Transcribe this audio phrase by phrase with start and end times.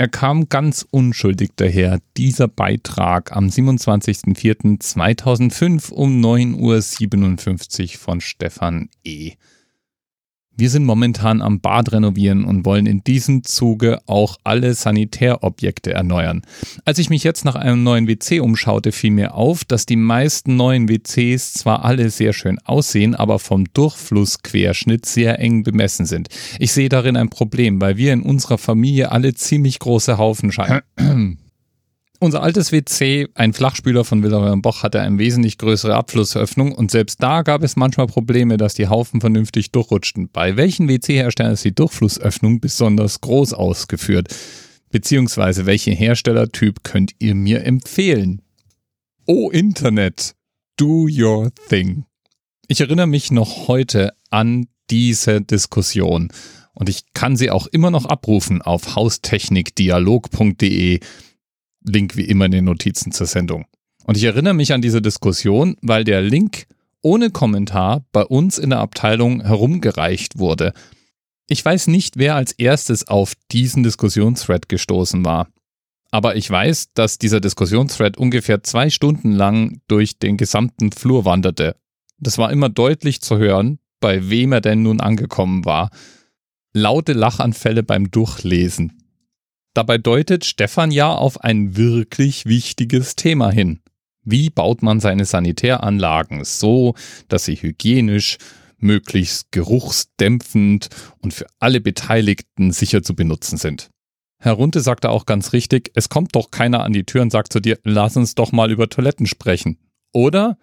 [0.00, 9.32] Er kam ganz unschuldig daher, dieser Beitrag am 27.04.2005 um 9.57 Uhr von Stefan E.
[10.60, 16.42] Wir sind momentan am Bad renovieren und wollen in diesem Zuge auch alle Sanitärobjekte erneuern.
[16.84, 20.56] Als ich mich jetzt nach einem neuen WC umschaute, fiel mir auf, dass die meisten
[20.56, 26.28] neuen WCs zwar alle sehr schön aussehen, aber vom Durchflussquerschnitt sehr eng bemessen sind.
[26.58, 31.38] Ich sehe darin ein Problem, weil wir in unserer Familie alle ziemlich große Haufen scheinen.
[32.20, 37.22] Unser altes WC, ein Flachspüler von Wilhelm Boch, hatte eine wesentlich größere Abflussöffnung und selbst
[37.22, 40.28] da gab es manchmal Probleme, dass die Haufen vernünftig durchrutschten.
[40.32, 44.34] Bei welchen WC-Herstellern ist die Durchflussöffnung besonders groß ausgeführt?
[44.90, 48.42] Beziehungsweise welchen Herstellertyp könnt ihr mir empfehlen?
[49.24, 50.34] Oh Internet,
[50.76, 52.04] do your thing.
[52.66, 56.32] Ich erinnere mich noch heute an diese Diskussion
[56.74, 60.98] und ich kann sie auch immer noch abrufen auf haustechnikdialog.de
[61.82, 63.66] Link wie immer in den Notizen zur Sendung.
[64.04, 66.66] Und ich erinnere mich an diese Diskussion, weil der Link
[67.02, 70.72] ohne Kommentar bei uns in der Abteilung herumgereicht wurde.
[71.46, 75.48] Ich weiß nicht, wer als erstes auf diesen Diskussionsthread gestoßen war.
[76.10, 81.76] Aber ich weiß, dass dieser Diskussionsthread ungefähr zwei Stunden lang durch den gesamten Flur wanderte.
[82.18, 85.90] Das war immer deutlich zu hören, bei wem er denn nun angekommen war.
[86.72, 89.07] Laute Lachanfälle beim Durchlesen.
[89.74, 93.80] Dabei deutet Stefan ja auf ein wirklich wichtiges Thema hin.
[94.24, 96.94] Wie baut man seine Sanitäranlagen so,
[97.28, 98.38] dass sie hygienisch,
[98.78, 100.88] möglichst geruchsdämpfend
[101.20, 103.90] und für alle Beteiligten sicher zu benutzen sind?
[104.40, 107.52] Herr Runte sagte auch ganz richtig, es kommt doch keiner an die Tür und sagt
[107.52, 109.78] zu dir, lass uns doch mal über Toiletten sprechen.
[110.12, 110.58] Oder?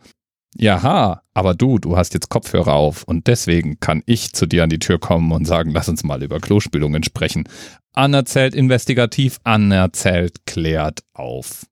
[0.57, 4.69] Jaha, aber du, du hast jetzt Kopfhörer auf und deswegen kann ich zu dir an
[4.69, 7.43] die Tür kommen und sagen, lass uns mal über Klospülungen sprechen.
[7.91, 11.65] Anerzählt investigativ, anerzählt klärt auf.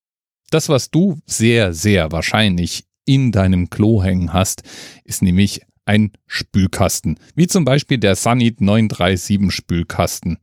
[0.50, 4.64] Das, was du sehr, sehr wahrscheinlich in deinem Klo hängen hast,
[5.06, 10.38] ist nämlich ein Spülkasten, wie zum Beispiel der Sanit 937 Spülkasten.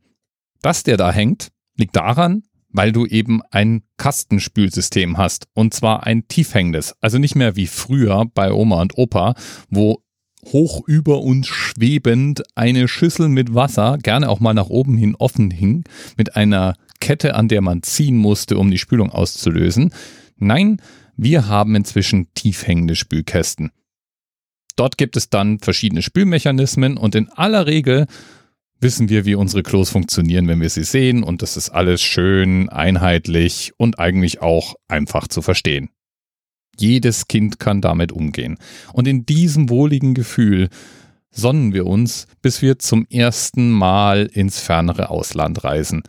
[0.61, 6.27] Dass der da hängt, liegt daran, weil du eben ein Kastenspülsystem hast und zwar ein
[6.27, 9.35] tiefhängendes, also nicht mehr wie früher bei Oma und Opa,
[9.69, 10.03] wo
[10.45, 15.51] hoch über uns schwebend eine Schüssel mit Wasser, gerne auch mal nach oben hin offen
[15.51, 15.83] hing,
[16.17, 19.93] mit einer Kette, an der man ziehen musste, um die Spülung auszulösen.
[20.37, 20.81] Nein,
[21.17, 23.71] wir haben inzwischen tiefhängende Spülkästen.
[24.75, 28.07] Dort gibt es dann verschiedene Spülmechanismen und in aller Regel
[28.81, 32.69] wissen wir, wie unsere Klos funktionieren, wenn wir sie sehen und das ist alles schön,
[32.69, 35.89] einheitlich und eigentlich auch einfach zu verstehen.
[36.77, 38.57] Jedes Kind kann damit umgehen.
[38.91, 40.69] Und in diesem wohligen Gefühl
[41.29, 46.03] sonnen wir uns, bis wir zum ersten Mal ins fernere Ausland reisen.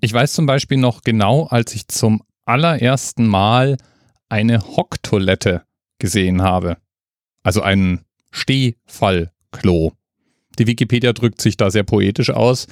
[0.00, 3.76] Ich weiß zum Beispiel noch genau, als ich zum allerersten Mal
[4.28, 5.62] eine Hocktoilette
[5.98, 6.78] gesehen habe.
[7.44, 9.92] Also ein Stehfallklo.
[10.58, 12.66] Die Wikipedia drückt sich da sehr poetisch aus.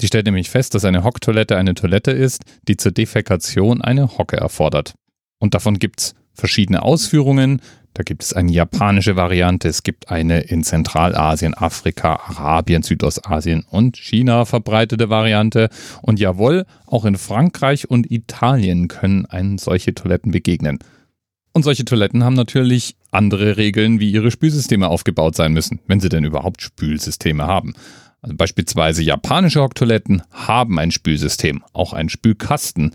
[0.00, 4.36] Die stellt nämlich fest, dass eine Hocktoilette eine Toilette ist, die zur Defekation eine Hocke
[4.36, 4.94] erfordert.
[5.38, 7.60] Und davon gibt's verschiedene Ausführungen.
[7.94, 13.96] Da gibt es eine japanische Variante, es gibt eine in Zentralasien, Afrika, Arabien, Südostasien und
[13.96, 15.68] China verbreitete Variante.
[16.00, 20.78] Und jawohl, auch in Frankreich und Italien können einen solche Toiletten begegnen.
[21.52, 26.08] Und solche Toiletten haben natürlich andere Regeln, wie ihre Spülsysteme aufgebaut sein müssen, wenn sie
[26.08, 27.74] denn überhaupt Spülsysteme haben.
[28.20, 32.94] Also beispielsweise japanische Hocktoiletten haben ein Spülsystem, auch einen Spülkasten.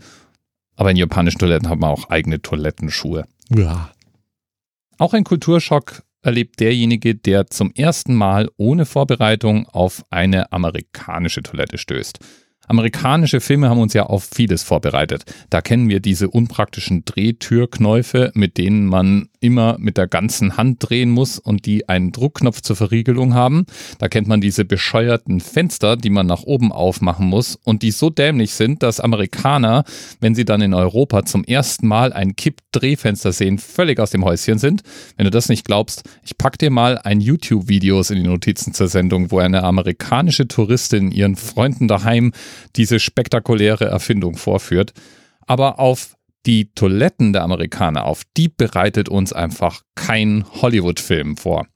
[0.76, 3.24] Aber in japanischen Toiletten haben wir auch eigene Toilettenschuhe.
[3.48, 3.90] Ja.
[4.98, 11.78] Auch ein Kulturschock erlebt derjenige, der zum ersten Mal ohne Vorbereitung auf eine amerikanische Toilette
[11.78, 12.18] stößt.
[12.66, 15.24] Amerikanische Filme haben uns ja auf vieles vorbereitet.
[15.50, 21.10] Da kennen wir diese unpraktischen Drehtürknäufe, mit denen man immer mit der ganzen Hand drehen
[21.10, 23.66] muss und die einen Druckknopf zur Verriegelung haben.
[23.98, 28.08] Da kennt man diese bescheuerten Fenster, die man nach oben aufmachen muss und die so
[28.08, 29.84] dämlich sind, dass Amerikaner,
[30.20, 34.58] wenn sie dann in Europa zum ersten Mal ein Kipp-Drehfenster sehen, völlig aus dem Häuschen
[34.58, 34.82] sind.
[35.16, 38.88] Wenn du das nicht glaubst, ich pack dir mal ein YouTube-Video in die Notizen zur
[38.88, 42.32] Sendung, wo eine amerikanische Touristin ihren Freunden daheim
[42.76, 44.92] diese spektakuläre Erfindung vorführt.
[45.46, 46.16] Aber auf
[46.46, 51.66] die Toiletten der Amerikaner, auf die bereitet uns einfach kein Hollywood-Film vor.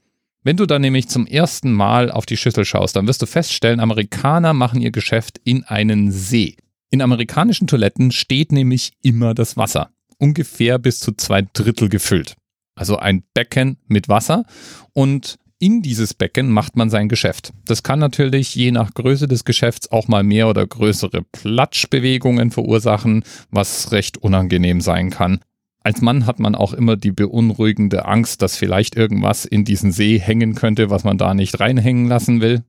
[0.43, 3.81] Wenn du dann nämlich zum ersten Mal auf die Schüssel schaust, dann wirst du feststellen,
[3.81, 6.57] Amerikaner machen ihr Geschäft in einen See.
[6.91, 12.37] In amerikanischen Toiletten steht nämlich immer das Wasser, ungefähr bis zu zwei Drittel gefüllt.
[12.75, 14.45] Also ein Becken mit Wasser
[14.93, 17.53] und in dieses Becken macht man sein Geschäft.
[17.65, 23.25] Das kann natürlich je nach Größe des Geschäfts auch mal mehr oder größere Platschbewegungen verursachen,
[23.51, 25.41] was recht unangenehm sein kann.
[25.83, 30.19] Als Mann hat man auch immer die beunruhigende Angst, dass vielleicht irgendwas in diesen See
[30.19, 32.63] hängen könnte, was man da nicht reinhängen lassen will.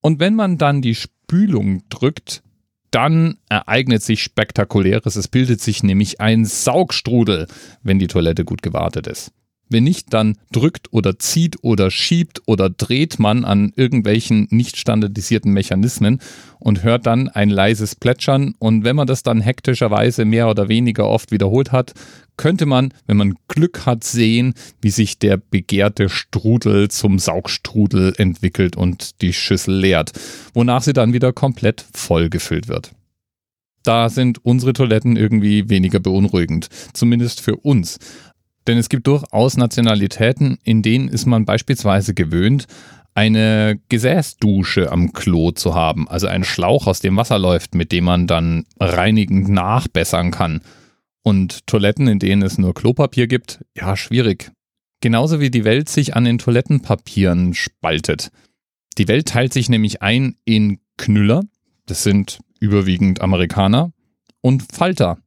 [0.00, 2.42] Und wenn man dann die Spülung drückt,
[2.90, 5.16] dann ereignet sich Spektakuläres.
[5.16, 7.46] Es bildet sich nämlich ein Saugstrudel,
[7.82, 9.32] wenn die Toilette gut gewartet ist.
[9.68, 15.52] Wenn nicht, dann drückt oder zieht oder schiebt oder dreht man an irgendwelchen nicht standardisierten
[15.52, 16.20] Mechanismen
[16.58, 18.54] und hört dann ein leises Plätschern.
[18.58, 21.92] Und wenn man das dann hektischerweise mehr oder weniger oft wiederholt hat,
[22.36, 28.76] könnte man, wenn man Glück hat, sehen, wie sich der begehrte Strudel zum Saugstrudel entwickelt
[28.76, 30.12] und die Schüssel leert,
[30.54, 32.92] wonach sie dann wieder komplett vollgefüllt wird.
[33.82, 37.98] Da sind unsere Toiletten irgendwie weniger beunruhigend, zumindest für uns.
[38.68, 42.66] Denn es gibt durchaus Nationalitäten, in denen ist man beispielsweise gewöhnt,
[43.14, 48.04] eine Gesäßdusche am Klo zu haben, also einen Schlauch, aus dem Wasser läuft, mit dem
[48.04, 50.60] man dann reinigend nachbessern kann.
[51.22, 54.52] Und Toiletten, in denen es nur Klopapier gibt, ja, schwierig.
[55.00, 58.30] Genauso wie die Welt sich an den Toilettenpapieren spaltet.
[58.98, 61.42] Die Welt teilt sich nämlich ein in Knüller,
[61.86, 63.92] das sind überwiegend Amerikaner,
[64.42, 65.18] und Falter,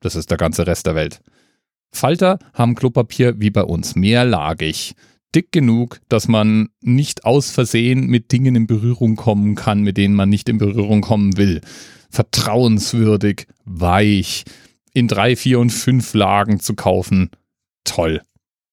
[0.00, 1.20] das ist der ganze Rest der Welt.
[1.96, 4.94] Falter haben Klopapier wie bei uns, mehrlagig.
[5.34, 10.14] Dick genug, dass man nicht aus Versehen mit Dingen in Berührung kommen kann, mit denen
[10.14, 11.60] man nicht in Berührung kommen will.
[12.10, 14.44] Vertrauenswürdig, weich,
[14.92, 17.30] in drei, vier und fünf Lagen zu kaufen.
[17.84, 18.22] Toll.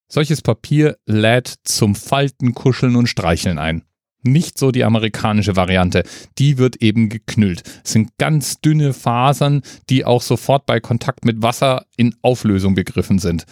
[0.07, 3.83] Solches Papier lädt zum Falten, Kuscheln und Streicheln ein.
[4.23, 6.03] Nicht so die amerikanische Variante.
[6.37, 7.63] Die wird eben geknüllt.
[7.83, 13.19] Es sind ganz dünne Fasern, die auch sofort bei Kontakt mit Wasser in Auflösung begriffen
[13.19, 13.45] sind.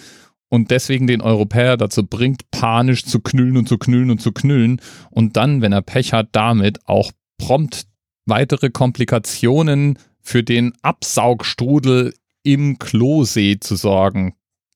[0.50, 4.82] Und deswegen den Europäer dazu bringt, panisch zu knüllen und zu knüllen und zu knüllen.
[5.12, 7.86] Und dann, wenn er Pech hat, damit auch prompt
[8.26, 12.14] weitere Komplikationen für den Absaugstrudel
[12.44, 14.34] im Klosee zu sorgen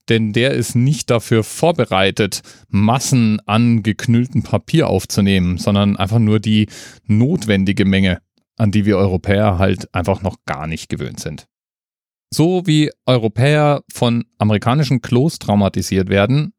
[0.10, 6.68] denn der ist nicht dafür vorbereitet, Massen an geknülltem Papier aufzunehmen, sondern einfach nur die
[7.06, 8.20] notwendige Menge,
[8.58, 11.48] an die wir Europäer halt einfach noch gar nicht gewöhnt sind.
[12.34, 16.54] So wie Europäer von amerikanischen Klos traumatisiert werden,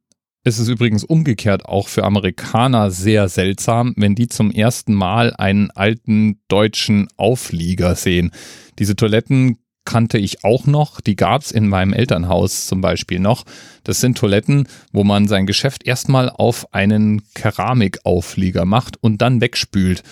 [0.44, 5.70] ist es übrigens umgekehrt auch für Amerikaner sehr seltsam, wenn die zum ersten Mal einen
[5.70, 8.30] alten deutschen Auflieger sehen.
[8.78, 11.00] Diese Toiletten kannte ich auch noch.
[11.00, 13.44] Die gab es in meinem Elternhaus zum Beispiel noch.
[13.84, 20.02] Das sind Toiletten, wo man sein Geschäft erstmal auf einen Keramikauflieger macht und dann wegspült.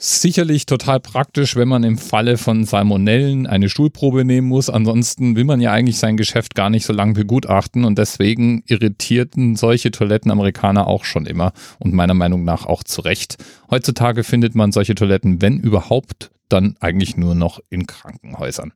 [0.00, 4.70] Sicherlich total praktisch, wenn man im Falle von Salmonellen eine Stuhlprobe nehmen muss.
[4.70, 9.56] Ansonsten will man ja eigentlich sein Geschäft gar nicht so lange begutachten und deswegen irritierten
[9.56, 13.38] solche Toiletten Amerikaner auch schon immer und meiner Meinung nach auch zu Recht.
[13.72, 18.72] Heutzutage findet man solche Toiletten, wenn überhaupt, dann eigentlich nur noch in Krankenhäusern.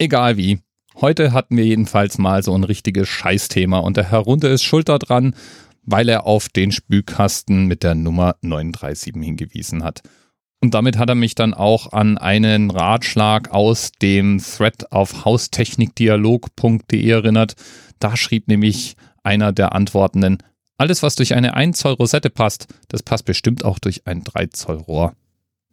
[0.00, 0.60] Egal wie.
[1.00, 4.88] Heute hatten wir jedenfalls mal so ein richtiges Scheißthema und der Herr Runde ist schuld
[4.88, 5.34] daran,
[5.82, 10.02] weil er auf den Spülkasten mit der Nummer 937 hingewiesen hat.
[10.60, 17.08] Und damit hat er mich dann auch an einen Ratschlag aus dem Thread auf haustechnikdialog.de
[17.10, 17.54] erinnert.
[17.98, 20.38] Da schrieb nämlich einer der Antwortenden,
[20.76, 24.46] alles was durch eine 1 Zoll Rosette passt, das passt bestimmt auch durch ein 3
[24.46, 25.14] Zoll Rohr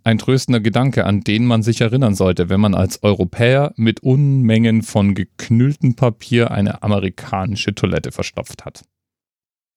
[0.06, 4.84] ein tröstender Gedanke, an den man sich erinnern sollte, wenn man als Europäer mit Unmengen
[4.84, 8.84] von geknülltem Papier eine amerikanische Toilette verstopft hat.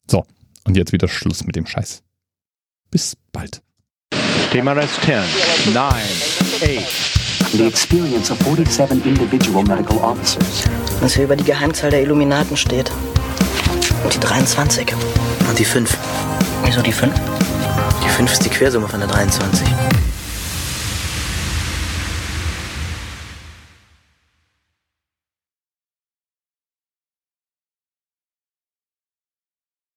[0.07, 0.25] So,
[0.65, 2.03] und jetzt wieder Schluss mit dem Scheiß.
[2.91, 3.63] Bis bald.
[4.53, 7.53] TMRS 10, 9, 8.
[7.53, 10.65] The experience of 47 individual medical officers.
[11.01, 12.91] Was hier über die Geheimzahl der Illuminaten steht.
[14.05, 14.93] Und die 23.
[15.49, 15.97] Und die 5.
[16.65, 17.15] Wieso die 5?
[18.05, 19.67] Die 5 ist die Quersumme von der 23.